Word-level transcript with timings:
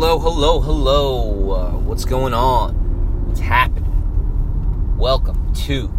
hello, 0.00 0.16
hello, 0.20 0.60
hello. 0.60 1.50
Uh, 1.50 1.72
what's 1.78 2.04
going 2.04 2.32
on? 2.32 2.72
What's 3.26 3.40
happening? 3.40 4.96
Welcome 4.96 5.52
to 5.66 5.90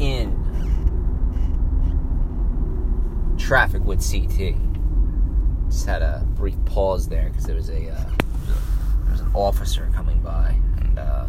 In 0.00 0.36
Traffic 3.38 3.84
with 3.84 4.00
CT. 4.00 4.56
Just 5.68 5.86
had 5.86 6.02
a 6.02 6.26
brief 6.34 6.56
pause 6.64 7.06
there 7.06 7.28
because 7.28 7.46
there 7.46 7.54
was 7.54 7.70
a 7.70 7.90
uh, 7.90 8.04
there 9.04 9.12
was 9.12 9.20
an 9.20 9.30
officer 9.34 9.88
coming 9.94 10.18
by, 10.22 10.56
and 10.80 10.98
uh, 10.98 11.28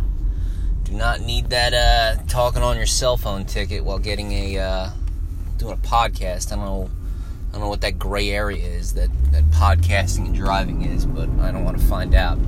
do 0.81 0.93
not 0.93 1.21
need 1.21 1.51
that 1.51 1.75
uh, 1.75 2.19
talking 2.27 2.63
on 2.63 2.77
your 2.77 2.87
cell 2.87 3.17
phone 3.17 3.45
ticket 3.45 3.83
while 3.83 3.99
getting 3.99 4.31
a 4.31 4.57
uh, 4.57 4.89
doing 5.59 5.73
a 5.73 5.87
podcast. 5.87 6.51
I 6.51 6.55
don't 6.55 6.65
know 6.65 6.89
I 7.53 7.57
don't 7.57 7.65
know 7.65 7.69
what 7.69 7.81
that 7.81 7.99
gray 7.99 8.31
area 8.31 8.65
is 8.65 8.95
that, 8.95 9.11
that 9.31 9.43
podcasting 9.51 10.25
and 10.25 10.33
driving 10.33 10.85
is, 10.85 11.05
but 11.05 11.29
I 11.39 11.51
don't 11.51 11.63
want 11.63 11.77
to 11.77 11.85
find 11.85 12.15
out. 12.15 12.39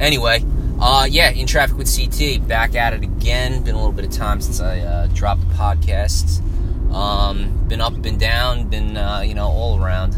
Anyway, 0.00 0.42
uh, 0.80 1.06
yeah, 1.08 1.28
in 1.28 1.46
traffic 1.46 1.76
with 1.76 1.94
CT, 1.94 2.48
back 2.48 2.74
at 2.74 2.94
it 2.94 3.02
again. 3.02 3.62
Been 3.62 3.74
a 3.74 3.78
little 3.78 3.92
bit 3.92 4.06
of 4.06 4.10
time 4.10 4.40
since 4.40 4.60
I 4.60 4.78
uh, 4.78 5.06
dropped 5.08 5.46
the 5.46 5.54
podcast. 5.54 6.40
Um, 6.94 7.66
been 7.68 7.82
up, 7.82 8.00
been 8.00 8.16
down, 8.16 8.70
been 8.70 8.96
uh, 8.96 9.20
you 9.20 9.34
know 9.34 9.48
all 9.48 9.82
around. 9.82 10.14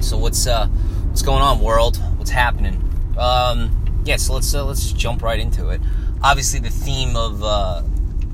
So 0.00 0.16
what's 0.16 0.46
uh, 0.46 0.68
what's 0.68 1.22
going 1.22 1.42
on, 1.42 1.58
world? 1.58 1.96
What's 2.18 2.30
happening? 2.30 2.80
Um, 3.18 4.02
yeah, 4.04 4.16
so 4.16 4.34
let's 4.34 4.54
uh, 4.54 4.64
let's 4.64 4.92
jump 4.92 5.22
right 5.22 5.40
into 5.40 5.70
it. 5.70 5.80
Obviously, 6.22 6.60
the 6.60 6.70
theme 6.70 7.16
of 7.16 7.42
uh, 7.42 7.82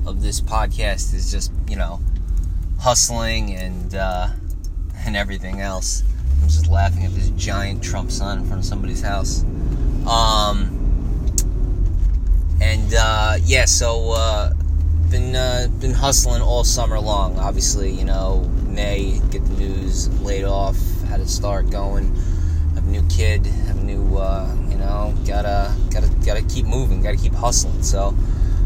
of 0.04 0.20
this 0.20 0.42
podcast 0.42 1.14
is 1.14 1.30
just 1.30 1.50
you 1.66 1.76
know 1.76 2.00
hustling 2.80 3.54
and 3.54 3.94
uh, 3.94 4.28
and 5.06 5.16
everything 5.16 5.60
else. 5.60 6.02
I'm 6.40 6.48
just 6.48 6.68
laughing 6.68 7.04
at 7.04 7.14
this 7.14 7.30
giant 7.30 7.82
Trump 7.82 8.10
sign 8.10 8.38
in 8.38 8.44
front 8.44 8.60
of 8.60 8.64
somebody's 8.64 9.02
house. 9.02 9.44
Um, 10.06 10.78
and 12.60 12.94
uh, 12.94 13.36
yeah, 13.44 13.64
so 13.64 14.12
uh, 14.12 14.52
been 15.10 15.36
uh, 15.36 15.68
been 15.80 15.92
hustling 15.92 16.42
all 16.42 16.64
summer 16.64 16.98
long. 16.98 17.38
Obviously, 17.38 17.90
you 17.90 18.04
know, 18.04 18.50
May 18.66 19.20
get 19.30 19.44
the 19.44 19.54
news 19.54 20.08
laid 20.22 20.44
off, 20.44 20.76
had 21.08 21.18
to 21.18 21.28
start 21.28 21.70
going. 21.70 22.14
Have 22.74 22.86
a 22.86 22.90
new 22.90 23.06
kid, 23.08 23.44
have 23.46 23.78
a 23.78 23.84
new, 23.84 24.16
uh, 24.16 24.54
you 24.70 24.76
know, 24.76 25.14
gotta 25.26 25.74
gotta 25.90 26.08
gotta 26.24 26.42
keep 26.42 26.64
moving, 26.64 27.02
gotta 27.02 27.18
keep 27.18 27.34
hustling. 27.34 27.82
So, 27.82 28.16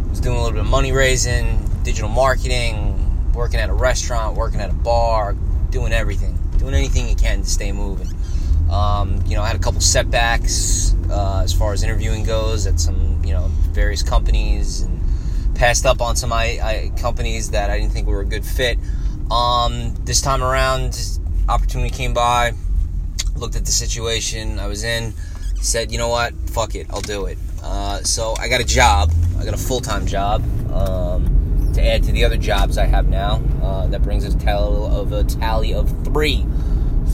I 0.05 0.11
was 0.11 0.21
doing 0.21 0.37
a 0.37 0.39
little 0.39 0.53
bit 0.53 0.61
of 0.61 0.71
money 0.71 0.93
raising, 0.93 1.59
digital 1.83 2.09
marketing, 2.09 3.33
working 3.35 3.59
at 3.59 3.69
a 3.69 3.75
restaurant, 3.75 4.37
working 4.37 4.61
at 4.61 4.71
a 4.71 4.75
bar, 4.75 5.35
doing 5.71 5.93
everything, 5.93 6.39
doing 6.59 6.75
anything 6.75 7.09
you 7.09 7.17
can 7.17 7.43
to 7.43 7.49
stay 7.49 7.73
moving. 7.73 8.09
Um, 8.71 9.23
you 9.27 9.37
know, 9.37 9.43
I 9.43 9.47
had 9.47 9.57
a 9.57 9.61
couple 9.61 9.81
setbacks 9.81 10.95
uh, 11.11 11.43
as 11.45 11.53
far 11.53 11.73
as 11.73 11.83
interviewing 11.83 12.25
goes 12.25 12.67
at 12.67 12.81
some, 12.81 13.23
you 13.25 13.33
know, 13.33 13.49
various 13.73 14.03
companies 14.03 14.81
and 14.81 15.01
passed 15.55 15.87
up 15.87 16.01
on 16.01 16.17
some 16.17 16.33
I, 16.33 16.59
I, 16.63 17.01
companies 17.01 17.51
that 17.51 17.71
I 17.71 17.79
didn't 17.79 17.93
think 17.93 18.07
were 18.07 18.21
a 18.21 18.25
good 18.25 18.45
fit. 18.45 18.79
Um, 19.31 19.95
this 20.05 20.21
time 20.21 20.43
around, 20.43 21.19
opportunity 21.49 21.91
came 21.91 22.13
by, 22.13 22.53
looked 23.37 23.57
at 23.57 23.65
the 23.65 23.73
situation 23.73 24.59
I 24.59 24.67
was 24.67 24.85
in, 24.85 25.15
said, 25.61 25.93
you 25.93 25.99
know 25.99 26.09
what, 26.09 26.35
fuck 26.51 26.75
it, 26.75 26.87
I'll 26.91 27.01
do 27.01 27.27
it. 27.27 27.39
Uh, 27.63 27.99
so 28.03 28.35
I 28.39 28.49
got 28.49 28.61
a 28.61 28.65
job, 28.65 29.11
I 29.39 29.45
got 29.45 29.55
a 29.55 29.59
full 29.59 29.81
time 29.81 30.07
job. 30.07 30.43
Um, 30.73 31.46
to 31.77 31.87
add 31.87 32.03
to 32.05 32.13
the 32.13 32.25
other 32.25 32.37
jobs 32.37 32.79
I 32.79 32.87
have 32.87 33.09
now. 33.09 33.43
Uh, 33.63 33.87
that 33.89 34.03
brings 34.03 34.25
us 34.25 34.35
a 34.35 34.39
tally 34.39 34.91
of 34.91 35.13
a 35.13 35.25
tally 35.25 35.73
of 35.73 36.05
three, 36.05 36.45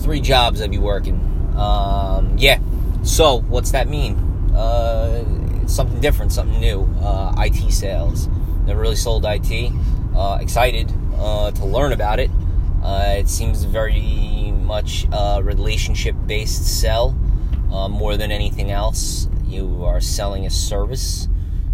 three 0.03 0.21
jobs 0.21 0.63
I'd 0.63 0.71
be 0.71 0.79
working. 0.79 1.17
Um, 1.57 2.37
yeah. 2.39 2.61
So 3.03 3.41
what's 3.43 3.73
that 3.73 3.89
mean? 3.89 4.15
Uh, 4.55 5.67
something 5.67 6.01
different, 6.01 6.33
something 6.33 6.61
new. 6.61 6.83
Uh, 7.01 7.35
IT 7.39 7.73
sales. 7.73 8.29
Never 8.65 8.81
really 8.81 8.97
sold 8.97 9.25
IT. 9.27 9.73
Uh, 10.15 10.39
excited 10.41 10.93
uh, 11.17 11.51
to 11.51 11.65
learn 11.65 11.93
about 11.93 12.21
it. 12.21 12.31
Uh, 12.83 13.15
it 13.19 13.29
seems 13.29 13.65
very 13.65 14.53
much 14.53 15.07
a 15.13 15.43
relationship-based 15.43 16.81
sell 16.81 17.13
more 17.91 18.17
than 18.17 18.31
anything 18.31 18.71
else. 18.71 19.29
You 19.45 19.85
are 19.85 20.01
selling 20.01 20.47
a 20.47 20.51
service 20.51 21.29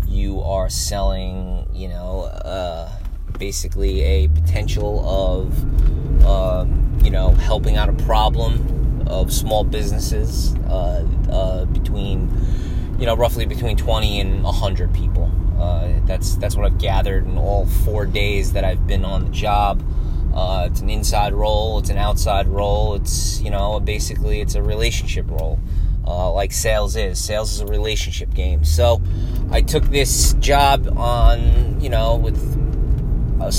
you 0.09 0.41
are 0.41 0.69
selling, 0.69 1.67
you 1.73 1.89
know, 1.89 2.23
uh, 2.23 2.91
basically 3.39 4.03
a 4.03 4.29
potential 4.29 5.05
of, 5.07 6.25
um, 6.25 6.99
you 7.03 7.11
know, 7.11 7.31
helping 7.31 7.77
out 7.77 7.89
a 7.89 7.93
problem 8.05 9.05
of 9.07 9.33
small 9.33 9.65
businesses 9.65 10.55
uh, 10.69 11.07
uh, 11.31 11.65
between, 11.67 12.31
you 12.99 13.07
know, 13.07 13.17
roughly 13.17 13.47
between 13.47 13.77
20 13.77 14.21
and 14.21 14.43
100 14.43 14.93
people. 14.93 15.31
Uh, 15.59 15.93
that's 16.05 16.37
that's 16.37 16.57
what 16.57 16.65
I've 16.65 16.79
gathered 16.79 17.27
in 17.27 17.37
all 17.37 17.67
four 17.67 18.07
days 18.07 18.53
that 18.53 18.65
I've 18.65 18.87
been 18.87 19.05
on 19.05 19.25
the 19.25 19.31
job. 19.31 19.83
Uh, 20.35 20.69
it's 20.71 20.81
an 20.81 20.89
inside 20.89 21.33
role, 21.35 21.79
it's 21.79 21.91
an 21.91 21.97
outside 21.97 22.47
role, 22.47 22.95
it's 22.95 23.41
you 23.41 23.51
know 23.51 23.81
basically 23.81 24.41
it's 24.41 24.55
a 24.55 24.63
relationship 24.63 25.29
role 25.29 25.59
uh, 26.09 26.33
like 26.33 26.53
sales 26.53 26.97
is. 26.97 27.23
Sales 27.23 27.53
is 27.53 27.61
a 27.61 27.67
relationship 27.67 28.33
game. 28.33 28.65
So 28.65 29.03
I 29.51 29.61
took 29.61 29.85
this 29.85 30.33
job 30.35 30.89
on, 30.97 31.79
you 31.81 31.91
know, 31.91 32.17
with 32.17 32.39
a, 33.41 33.53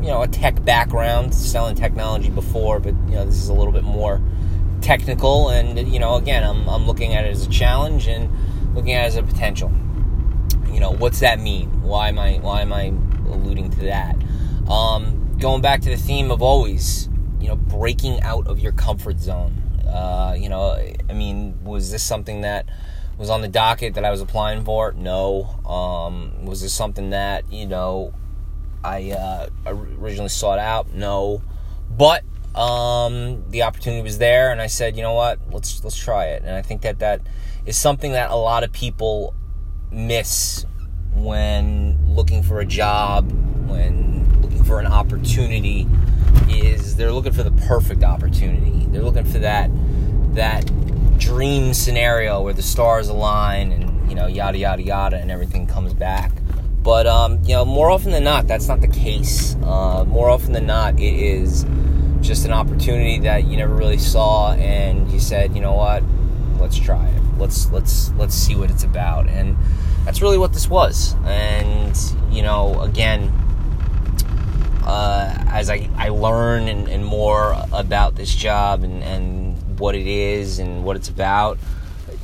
you 0.00 0.08
know, 0.08 0.22
a 0.22 0.28
tech 0.28 0.64
background, 0.64 1.34
selling 1.34 1.74
technology 1.74 2.30
before, 2.30 2.78
but, 2.78 2.94
you 3.08 3.16
know, 3.16 3.24
this 3.24 3.34
is 3.34 3.48
a 3.48 3.52
little 3.52 3.72
bit 3.72 3.82
more 3.82 4.22
technical. 4.80 5.50
And, 5.50 5.92
you 5.92 5.98
know, 5.98 6.14
again, 6.14 6.44
I'm, 6.44 6.68
I'm 6.68 6.86
looking 6.86 7.14
at 7.14 7.24
it 7.24 7.30
as 7.30 7.44
a 7.44 7.50
challenge 7.50 8.06
and 8.06 8.30
looking 8.74 8.92
at 8.92 9.02
it 9.04 9.08
as 9.08 9.16
a 9.16 9.24
potential. 9.24 9.72
You 10.70 10.78
know, 10.78 10.92
what's 10.92 11.18
that 11.20 11.40
mean? 11.40 11.82
Why 11.82 12.08
am 12.08 12.18
I, 12.18 12.34
why 12.34 12.60
am 12.60 12.72
I 12.72 12.92
alluding 13.28 13.70
to 13.70 13.80
that? 13.86 14.16
Um, 14.70 15.36
going 15.40 15.62
back 15.62 15.80
to 15.82 15.90
the 15.90 15.96
theme 15.96 16.30
of 16.30 16.42
always, 16.42 17.08
you 17.40 17.48
know, 17.48 17.56
breaking 17.56 18.20
out 18.22 18.46
of 18.46 18.60
your 18.60 18.72
comfort 18.72 19.18
zone 19.18 19.65
uh, 19.88 20.34
you 20.38 20.48
know, 20.48 20.72
I 21.08 21.12
mean, 21.12 21.62
was 21.64 21.90
this 21.90 22.02
something 22.02 22.42
that 22.42 22.68
was 23.18 23.30
on 23.30 23.40
the 23.40 23.48
docket 23.48 23.94
that 23.94 24.04
I 24.04 24.10
was 24.10 24.20
applying 24.20 24.64
for? 24.64 24.92
No. 24.92 25.44
Um, 25.66 26.44
was 26.44 26.60
this 26.60 26.72
something 26.72 27.10
that 27.10 27.50
you 27.52 27.66
know 27.66 28.14
I 28.84 29.12
uh, 29.12 29.48
originally 29.66 30.28
sought 30.28 30.58
out? 30.58 30.92
No. 30.92 31.42
But 31.90 32.24
um, 32.54 33.44
the 33.50 33.62
opportunity 33.62 34.02
was 34.02 34.18
there, 34.18 34.50
and 34.50 34.60
I 34.60 34.66
said, 34.66 34.96
you 34.96 35.02
know 35.02 35.14
what, 35.14 35.38
let's 35.50 35.82
let's 35.84 35.96
try 35.96 36.26
it. 36.26 36.42
And 36.44 36.54
I 36.54 36.62
think 36.62 36.82
that 36.82 36.98
that 36.98 37.22
is 37.64 37.76
something 37.76 38.12
that 38.12 38.30
a 38.30 38.36
lot 38.36 38.64
of 38.64 38.72
people 38.72 39.34
miss 39.90 40.66
when 41.14 41.98
looking 42.14 42.42
for 42.42 42.60
a 42.60 42.66
job, 42.66 43.30
when 43.68 44.42
looking 44.42 44.64
for 44.64 44.80
an 44.80 44.86
opportunity 44.86 45.86
is 46.48 46.96
they're 46.96 47.12
looking 47.12 47.32
for 47.32 47.42
the 47.42 47.52
perfect 47.66 48.02
opportunity. 48.02 48.86
They're 48.86 49.02
looking 49.02 49.24
for 49.24 49.38
that 49.38 49.70
that 50.34 50.70
dream 51.18 51.72
scenario 51.72 52.42
where 52.42 52.52
the 52.52 52.62
stars 52.62 53.08
align 53.08 53.72
and 53.72 54.08
you 54.08 54.14
know 54.14 54.26
yada 54.26 54.58
yada 54.58 54.82
yada 54.82 55.16
and 55.16 55.30
everything 55.30 55.66
comes 55.66 55.94
back. 55.94 56.32
But 56.82 57.06
um, 57.06 57.40
you 57.42 57.54
know, 57.54 57.64
more 57.64 57.90
often 57.90 58.12
than 58.12 58.22
not, 58.22 58.46
that's 58.46 58.68
not 58.68 58.80
the 58.80 58.88
case. 58.88 59.56
Uh, 59.56 60.04
more 60.06 60.30
often 60.30 60.52
than 60.52 60.66
not, 60.66 61.00
it 61.00 61.14
is 61.14 61.66
just 62.20 62.44
an 62.44 62.52
opportunity 62.52 63.18
that 63.20 63.44
you 63.44 63.56
never 63.56 63.74
really 63.74 63.98
saw, 63.98 64.52
and 64.52 65.10
you 65.10 65.18
said, 65.18 65.54
you 65.54 65.60
know 65.60 65.74
what, 65.74 66.02
let's 66.60 66.78
try 66.78 67.08
it. 67.08 67.22
Let's 67.38 67.70
let's 67.72 68.12
let's 68.12 68.34
see 68.34 68.54
what 68.54 68.70
it's 68.70 68.84
about, 68.84 69.28
and 69.28 69.56
that's 70.04 70.22
really 70.22 70.38
what 70.38 70.52
this 70.52 70.68
was. 70.70 71.16
And 71.24 71.96
you 72.30 72.42
know, 72.42 72.80
again, 72.80 73.32
uh, 74.86 75.34
as 75.48 75.68
I, 75.68 75.90
I 75.96 76.10
learn 76.10 76.68
and, 76.68 76.88
and, 76.88 77.04
more 77.04 77.56
about 77.72 78.14
this 78.14 78.32
job 78.32 78.84
and, 78.84 79.02
and 79.02 79.78
what 79.80 79.96
it 79.96 80.06
is 80.06 80.60
and 80.60 80.84
what 80.84 80.94
it's 80.94 81.08
about, 81.08 81.58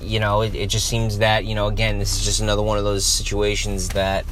you 0.00 0.20
know, 0.20 0.42
it, 0.42 0.54
it, 0.54 0.70
just 0.70 0.88
seems 0.88 1.18
that, 1.18 1.44
you 1.44 1.56
know, 1.56 1.66
again, 1.66 1.98
this 1.98 2.16
is 2.16 2.24
just 2.24 2.40
another 2.40 2.62
one 2.62 2.78
of 2.78 2.84
those 2.84 3.04
situations 3.04 3.90
that, 3.90 4.24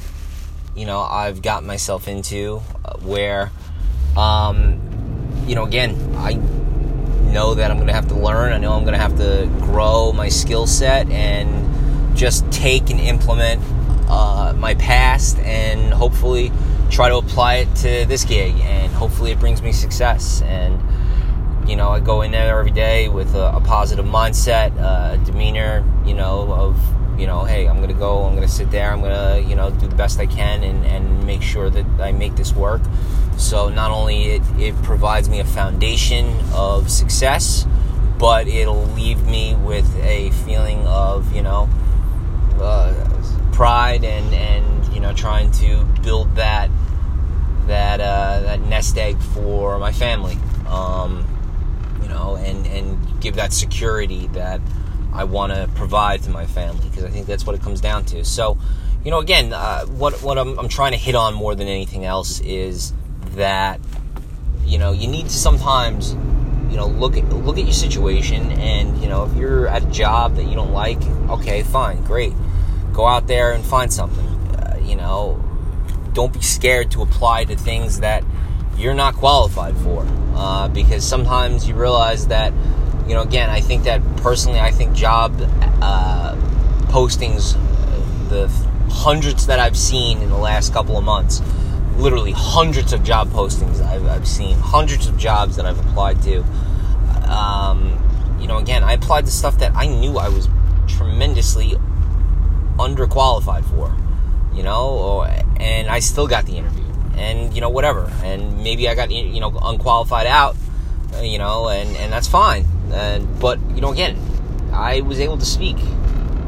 you 0.75 0.85
know, 0.85 1.01
I've 1.01 1.41
got 1.41 1.65
myself 1.65 2.07
into 2.07 2.61
uh, 2.85 2.93
where, 2.99 3.51
um, 4.15 4.79
you 5.45 5.55
know, 5.55 5.65
again, 5.65 6.15
I 6.17 6.33
know 7.31 7.55
that 7.55 7.69
I'm 7.69 7.77
going 7.77 7.87
to 7.87 7.93
have 7.93 8.07
to 8.09 8.15
learn. 8.15 8.53
I 8.53 8.57
know 8.57 8.73
I'm 8.73 8.83
going 8.83 8.93
to 8.93 8.99
have 8.99 9.17
to 9.17 9.49
grow 9.59 10.13
my 10.13 10.29
skill 10.29 10.67
set 10.67 11.09
and 11.09 12.15
just 12.15 12.49
take 12.51 12.89
and 12.89 12.99
implement 12.99 13.61
uh, 14.09 14.53
my 14.57 14.75
past 14.75 15.37
and 15.39 15.93
hopefully 15.93 16.51
try 16.91 17.09
to 17.09 17.15
apply 17.15 17.55
it 17.55 17.75
to 17.77 18.05
this 18.05 18.23
gig 18.25 18.53
and 18.59 18.91
hopefully 18.91 19.31
it 19.31 19.39
brings 19.39 19.61
me 19.61 19.71
success. 19.71 20.41
And 20.43 20.79
you 21.67 21.75
know 21.75 21.89
i 21.89 21.99
go 21.99 22.21
in 22.21 22.31
there 22.31 22.59
every 22.59 22.71
day 22.71 23.07
with 23.07 23.35
a, 23.35 23.55
a 23.55 23.61
positive 23.61 24.05
mindset 24.05 24.75
uh, 24.79 25.13
a 25.13 25.25
demeanor 25.25 25.85
you 26.05 26.13
know 26.13 26.51
of 26.51 27.19
you 27.19 27.27
know 27.27 27.43
hey 27.43 27.67
i'm 27.67 27.79
gonna 27.79 27.93
go 27.93 28.23
i'm 28.23 28.33
gonna 28.33 28.47
sit 28.47 28.71
there 28.71 28.91
i'm 28.91 29.01
gonna 29.01 29.39
you 29.47 29.55
know 29.55 29.69
do 29.69 29.87
the 29.87 29.95
best 29.95 30.19
i 30.19 30.25
can 30.25 30.63
and, 30.63 30.85
and 30.85 31.25
make 31.25 31.41
sure 31.41 31.69
that 31.69 31.85
i 31.99 32.11
make 32.11 32.35
this 32.35 32.53
work. 32.53 32.81
So 33.37 33.69
not 33.69 33.89
only 33.91 34.23
it, 34.33 34.41
it 34.59 34.75
provides 34.83 35.27
me 35.27 35.39
a 35.39 35.45
foundation 35.45 36.39
of 36.53 36.91
success 36.91 37.65
but 38.19 38.47
it'll 38.47 38.85
leave 38.87 39.25
me 39.25 39.55
with 39.55 39.95
a 40.03 40.31
feeling 40.45 40.85
of 40.85 41.33
you 41.33 41.41
know 41.41 41.69
uh, 42.59 42.93
pride 43.51 44.03
and 44.03 44.33
and 44.33 44.70
you 45.01 45.07
know 45.07 45.13
trying 45.13 45.51
to 45.51 45.83
build 46.03 46.35
that 46.35 46.69
that 47.65 47.99
uh, 47.99 48.41
that 48.41 48.59
nest 48.61 48.97
egg 48.99 49.19
for 49.19 49.79
my 49.79 49.91
family. 49.91 50.37
Um, 50.67 51.25
you 52.03 52.07
know 52.07 52.35
and 52.35 52.67
and 52.67 53.19
give 53.19 53.35
that 53.35 53.51
security 53.51 54.27
that 54.27 54.61
I 55.11 55.23
want 55.23 55.53
to 55.53 55.67
provide 55.73 56.21
to 56.23 56.29
my 56.29 56.45
family 56.45 56.87
because 56.87 57.03
I 57.03 57.09
think 57.09 57.25
that's 57.25 57.47
what 57.47 57.55
it 57.55 57.63
comes 57.63 57.81
down 57.81 58.05
to. 58.05 58.23
So 58.23 58.59
you 59.03 59.09
know 59.09 59.17
again 59.17 59.53
uh, 59.53 59.85
what 59.85 60.21
what 60.21 60.37
I'm, 60.37 60.59
I'm 60.59 60.69
trying 60.69 60.91
to 60.91 60.99
hit 60.99 61.15
on 61.15 61.33
more 61.33 61.55
than 61.55 61.67
anything 61.67 62.05
else 62.05 62.39
is 62.41 62.93
that 63.31 63.79
you 64.65 64.77
know 64.77 64.91
you 64.91 65.07
need 65.07 65.23
to 65.23 65.35
sometimes 65.35 66.13
you 66.69 66.77
know 66.77 66.85
look 66.85 67.17
at 67.17 67.27
look 67.29 67.57
at 67.57 67.63
your 67.63 67.73
situation 67.73 68.51
and 68.51 69.01
you 69.01 69.09
know 69.09 69.25
if 69.25 69.35
you're 69.35 69.67
at 69.67 69.83
a 69.83 69.87
job 69.87 70.35
that 70.35 70.43
you 70.43 70.53
don't 70.53 70.73
like 70.73 71.01
okay 71.27 71.63
fine 71.63 72.03
great. 72.03 72.33
Go 72.93 73.07
out 73.07 73.25
there 73.25 73.53
and 73.53 73.63
find 73.63 73.91
something 73.91 74.30
you 74.83 74.95
know 74.95 75.43
don't 76.13 76.33
be 76.33 76.41
scared 76.41 76.91
to 76.91 77.01
apply 77.01 77.45
to 77.45 77.55
things 77.55 77.99
that 77.99 78.23
you're 78.77 78.93
not 78.93 79.15
qualified 79.15 79.75
for 79.77 80.05
uh, 80.35 80.67
because 80.69 81.07
sometimes 81.07 81.67
you 81.67 81.75
realize 81.75 82.27
that 82.27 82.53
you 83.07 83.13
know 83.13 83.21
again 83.21 83.49
i 83.49 83.59
think 83.59 83.83
that 83.83 84.01
personally 84.17 84.59
i 84.59 84.71
think 84.71 84.93
job 84.93 85.33
uh, 85.81 86.35
postings 86.87 87.53
the 88.29 88.47
hundreds 88.89 89.47
that 89.47 89.59
i've 89.59 89.77
seen 89.77 90.21
in 90.21 90.29
the 90.29 90.37
last 90.37 90.73
couple 90.73 90.97
of 90.97 91.03
months 91.03 91.41
literally 91.97 92.31
hundreds 92.31 92.93
of 92.93 93.03
job 93.03 93.29
postings 93.29 93.81
I've, 93.85 94.05
I've 94.07 94.27
seen, 94.27 94.57
hundreds 94.57 95.07
of 95.07 95.17
jobs 95.17 95.55
that 95.55 95.65
I've 95.65 95.79
applied 95.79 96.21
to. 96.23 96.43
Um, 97.31 97.97
you 98.39 98.47
know, 98.47 98.57
again, 98.57 98.83
I 98.83 98.93
applied 98.93 99.25
to 99.25 99.31
stuff 99.31 99.59
that 99.59 99.73
I 99.75 99.85
knew 99.85 100.17
I 100.17 100.29
was 100.29 100.49
tremendously 100.87 101.75
underqualified 102.77 103.63
for, 103.65 103.95
you 104.53 104.63
know, 104.63 104.89
or, 104.89 105.27
and 105.59 105.89
I 105.89 105.99
still 105.99 106.27
got 106.27 106.45
the 106.45 106.57
interview. 106.57 106.83
And, 107.15 107.53
you 107.53 107.61
know, 107.61 107.69
whatever. 107.69 108.11
And 108.23 108.63
maybe 108.63 108.89
I 108.89 108.95
got, 108.95 109.11
you 109.11 109.39
know, 109.39 109.51
unqualified 109.61 110.25
out, 110.25 110.55
you 111.21 111.37
know, 111.37 111.69
and, 111.69 111.95
and 111.97 112.11
that's 112.11 112.27
fine. 112.27 112.65
And, 112.91 113.39
but, 113.39 113.59
you 113.75 113.81
know, 113.81 113.91
again, 113.91 114.17
I 114.73 115.01
was 115.01 115.19
able 115.19 115.37
to 115.37 115.45
speak 115.45 115.77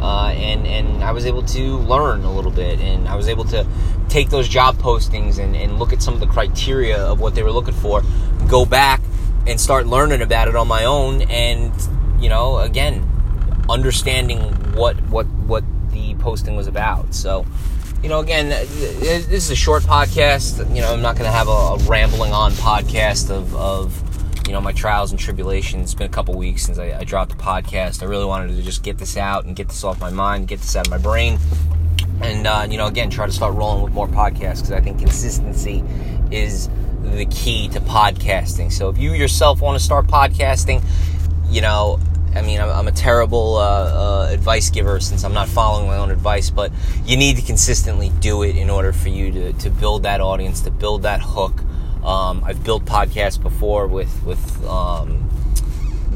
uh, 0.03 0.33
and 0.35 0.67
and 0.67 1.01
I 1.01 1.13
was 1.13 1.25
able 1.25 1.43
to 1.43 1.77
learn 1.77 2.25
a 2.25 2.31
little 2.31 2.51
bit, 2.51 2.81
and 2.81 3.07
I 3.07 3.15
was 3.15 3.29
able 3.29 3.45
to 3.45 3.65
take 4.09 4.29
those 4.29 4.49
job 4.49 4.77
postings 4.77 5.39
and, 5.39 5.55
and 5.55 5.79
look 5.79 5.93
at 5.93 6.03
some 6.03 6.13
of 6.13 6.19
the 6.19 6.27
criteria 6.27 6.97
of 6.97 7.21
what 7.21 7.35
they 7.35 7.41
were 7.41 7.53
looking 7.53 7.73
for, 7.73 8.03
go 8.49 8.65
back 8.65 9.01
and 9.47 9.59
start 9.59 9.87
learning 9.87 10.21
about 10.21 10.49
it 10.49 10.57
on 10.57 10.67
my 10.67 10.83
own, 10.83 11.21
and 11.23 11.71
you 12.19 12.27
know, 12.27 12.57
again, 12.57 13.09
understanding 13.69 14.39
what 14.73 15.01
what 15.03 15.25
what 15.25 15.63
the 15.91 16.15
posting 16.15 16.57
was 16.57 16.67
about. 16.67 17.15
So, 17.15 17.45
you 18.03 18.09
know, 18.09 18.19
again, 18.19 18.49
this 18.49 19.29
is 19.29 19.49
a 19.49 19.55
short 19.55 19.83
podcast. 19.83 20.59
You 20.75 20.81
know, 20.81 20.93
I'm 20.93 21.01
not 21.01 21.15
going 21.15 21.25
to 21.25 21.31
have 21.31 21.47
a, 21.47 21.51
a, 21.51 21.77
rambling 21.85 22.33
on 22.33 22.51
podcast 22.51 23.31
of, 23.31 23.55
of 23.55 24.45
you 24.45 24.51
know 24.51 24.59
my 24.59 24.73
trials 24.73 25.11
and 25.11 25.19
tribulations. 25.19 25.83
It's 25.83 25.93
been 25.93 26.07
a 26.07 26.09
couple 26.09 26.35
weeks 26.35 26.63
since 26.63 26.77
I, 26.77 26.99
I, 26.99 27.05
dropped 27.05 27.31
the 27.31 27.41
podcast. 27.41 28.03
I 28.03 28.07
really 28.07 28.25
wanted 28.25 28.57
to 28.57 28.61
just 28.61 28.83
get 28.83 28.97
this 28.97 29.15
out 29.15 29.45
and 29.45 29.55
get 29.55 29.69
this 29.69 29.85
off 29.85 30.01
my 30.01 30.09
mind, 30.09 30.49
get 30.49 30.59
this 30.59 30.75
out 30.75 30.85
of 30.85 30.91
my 30.91 30.97
brain, 30.97 31.39
and 32.21 32.45
uh, 32.45 32.67
you 32.69 32.77
know 32.77 32.87
again 32.87 33.09
try 33.09 33.25
to 33.25 33.31
start 33.31 33.55
rolling 33.55 33.81
with 33.81 33.93
more 33.93 34.09
podcasts 34.09 34.57
because 34.57 34.73
I 34.73 34.81
think 34.81 34.99
consistency 34.99 35.81
is 36.29 36.69
the 37.03 37.25
key 37.27 37.69
to 37.69 37.79
podcasting. 37.79 38.69
So 38.69 38.89
if 38.89 38.97
you 38.97 39.13
yourself 39.13 39.61
want 39.61 39.79
to 39.79 39.83
start 39.83 40.07
podcasting, 40.07 40.83
you 41.49 41.61
know. 41.61 41.99
I 42.35 42.41
mean, 42.41 42.59
I'm, 42.59 42.69
I'm 42.69 42.87
a 42.87 42.91
terrible 42.91 43.57
uh, 43.57 43.61
uh, 43.61 44.29
advice 44.31 44.69
giver 44.69 44.99
since 44.99 45.23
I'm 45.23 45.33
not 45.33 45.47
following 45.47 45.87
my 45.87 45.97
own 45.97 46.11
advice, 46.11 46.49
but 46.49 46.71
you 47.05 47.17
need 47.17 47.37
to 47.37 47.41
consistently 47.41 48.09
do 48.19 48.43
it 48.43 48.55
in 48.55 48.69
order 48.69 48.91
for 48.93 49.09
you 49.09 49.31
to, 49.31 49.53
to 49.53 49.69
build 49.69 50.03
that 50.03 50.21
audience, 50.21 50.61
to 50.61 50.71
build 50.71 51.03
that 51.03 51.21
hook, 51.21 51.61
um, 52.03 52.43
I've 52.43 52.63
built 52.63 52.83
podcasts 52.83 53.41
before 53.41 53.87
with 53.87 54.23
with 54.25 54.65
um, 54.65 55.29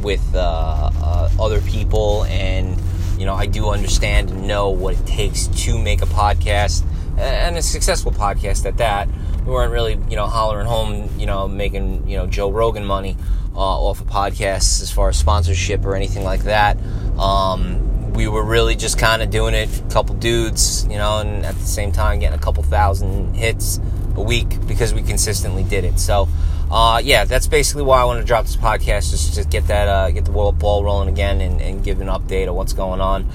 with 0.02 0.24
uh, 0.36 0.92
uh, 0.94 1.30
other 1.40 1.62
people, 1.62 2.26
and 2.26 2.78
you 3.18 3.26
know 3.26 3.34
I 3.34 3.46
do 3.46 3.70
understand 3.70 4.30
and 4.30 4.48
know 4.48 4.70
what 4.70 5.00
it 5.00 5.06
takes 5.06 5.48
to 5.48 5.78
make 5.78 6.02
a 6.02 6.06
podcast 6.06 6.84
and 7.18 7.56
a 7.56 7.62
successful 7.62 8.12
podcast 8.12 8.66
at 8.66 8.78
that. 8.78 9.08
We 9.46 9.54
weren't 9.54 9.72
really 9.72 9.94
you 10.10 10.18
know 10.18 10.28
hollering 10.28 10.68
home, 10.68 11.10
you 11.18 11.26
know, 11.26 11.48
making 11.48 12.08
you 12.08 12.18
know 12.18 12.28
Joe 12.28 12.52
Rogan 12.52 12.86
money 12.86 13.16
uh, 13.58 13.60
off 13.60 14.00
of 14.02 14.08
podcasts 14.08 14.82
as 14.84 14.92
far 14.92 15.10
as 15.10 15.18
sponsorship 15.18 15.84
or 15.84 15.96
anything 15.96 16.24
like 16.24 16.44
that. 16.44 16.78
Um, 17.18 18.14
we 18.14 18.28
were 18.28 18.44
really 18.44 18.76
just 18.76 18.98
kind 19.00 19.22
of 19.22 19.32
doing 19.32 19.54
it, 19.54 19.80
a 19.80 19.94
couple 19.94 20.16
dudes, 20.16 20.86
you 20.86 20.98
know, 20.98 21.20
and 21.20 21.46
at 21.46 21.56
the 21.56 21.66
same 21.66 21.92
time 21.92 22.20
getting 22.20 22.38
a 22.38 22.42
couple 22.42 22.64
thousand 22.64 23.34
hits 23.34 23.80
a 24.16 24.22
week 24.22 24.66
because 24.68 24.94
we 24.94 25.02
consistently 25.02 25.64
did 25.64 25.84
it. 25.84 26.00
So, 26.00 26.28
uh, 26.72 27.02
yeah, 27.04 27.26
that's 27.26 27.48
basically 27.48 27.84
why 27.84 28.02
I 28.02 28.06
want 28.06 28.20
to 28.20 28.26
drop 28.26 28.46
this 28.46 28.56
podcast, 28.56 29.12
just 29.12 29.34
to 29.36 29.44
get 29.44 29.68
that, 29.68 29.88
uh, 29.88 30.12
get 30.12 30.26
the 30.26 30.32
ball 30.32 30.84
rolling 30.84 31.10
again 31.10 31.42
and, 31.42 31.62
and 31.62 31.84
give 31.84 32.02
an 32.02 32.08
update 32.08 32.48
of 32.48 32.56
what's 32.56 32.74
going 32.74 33.02
on. 33.02 33.30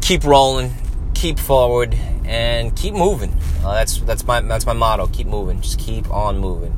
Keep 0.00 0.24
rolling, 0.24 0.72
keep 1.14 1.38
forward, 1.38 1.94
and 2.24 2.74
keep 2.76 2.94
moving. 2.94 3.32
Uh, 3.64 3.74
that's 3.74 3.98
that's 4.00 4.26
my 4.26 4.40
that's 4.40 4.66
my 4.66 4.72
motto. 4.72 5.06
Keep 5.06 5.26
moving. 5.26 5.60
Just 5.60 5.78
keep 5.78 6.10
on 6.10 6.38
moving, 6.38 6.74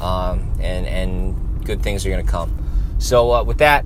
um, 0.00 0.52
and 0.60 0.86
and 0.86 1.53
good 1.64 1.82
things 1.82 2.04
are 2.06 2.10
gonna 2.10 2.22
come. 2.22 2.56
So 2.98 3.32
uh, 3.32 3.44
with 3.44 3.58
that, 3.58 3.84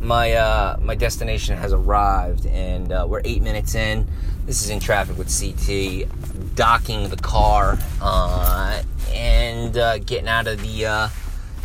my 0.00 0.32
uh, 0.32 0.76
my 0.80 0.94
destination 0.94 1.56
has 1.56 1.72
arrived, 1.72 2.46
and 2.46 2.92
uh, 2.92 3.06
we're 3.08 3.22
eight 3.24 3.42
minutes 3.42 3.74
in. 3.74 4.06
This 4.46 4.62
is 4.62 4.70
in 4.70 4.80
traffic 4.80 5.16
with 5.16 5.28
CT, 5.28 6.54
docking 6.54 7.08
the 7.08 7.16
car 7.16 7.78
uh, 8.00 8.82
and 9.10 9.76
uh, 9.76 9.98
getting 9.98 10.28
out 10.28 10.46
of 10.46 10.60
the 10.62 10.86
uh, 10.86 11.08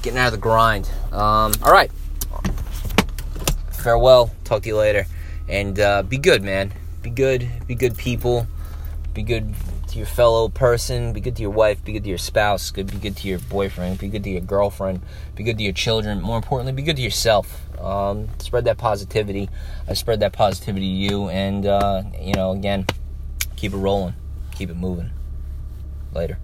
getting 0.01 0.19
out 0.19 0.27
of 0.27 0.33
the 0.33 0.39
grind. 0.39 0.89
Um, 1.11 1.53
all 1.63 1.71
right, 1.71 1.91
farewell. 3.71 4.31
Talk 4.43 4.63
to 4.63 4.69
you 4.69 4.77
later, 4.77 5.05
and 5.47 5.75
be 6.09 6.17
good, 6.17 6.43
man. 6.43 6.73
Be 7.01 7.09
good. 7.09 7.49
Be 7.67 7.75
good 7.75 7.97
people. 7.97 8.47
Be 9.13 9.23
good 9.23 9.53
to 9.95 9.99
your 9.99 10.05
fellow 10.05 10.49
person. 10.49 11.13
Be 11.13 11.21
good 11.21 11.37
to 11.37 11.41
your 11.41 11.51
wife. 11.51 11.83
Be 11.83 11.93
good 11.93 12.03
to 12.03 12.09
your 12.09 12.17
spouse. 12.17 12.69
Good. 12.69 12.91
Be 12.91 12.97
good 12.97 13.15
to 13.17 13.27
your 13.29 13.39
boyfriend. 13.39 13.97
Be 13.97 14.09
good 14.09 14.25
to 14.25 14.29
your 14.29 14.41
girlfriend. 14.41 15.01
Be 15.35 15.43
good 15.43 15.57
to 15.57 15.63
your 15.63 15.73
children. 15.73 16.21
More 16.21 16.35
importantly, 16.35 16.73
be 16.73 16.81
good 16.81 16.97
to 16.97 17.01
yourself. 17.01 17.61
Um, 17.79 18.27
spread 18.39 18.65
that 18.65 18.77
positivity. 18.77 19.49
I 19.87 19.93
spread 19.93 20.19
that 20.19 20.33
positivity 20.33 20.85
to 20.85 21.13
you, 21.13 21.29
and 21.29 21.65
uh, 21.65 22.03
you 22.19 22.33
know, 22.33 22.51
again, 22.51 22.85
keep 23.55 23.73
it 23.73 23.77
rolling, 23.77 24.15
keep 24.53 24.69
it 24.69 24.75
moving. 24.75 25.11
Later. 26.13 26.39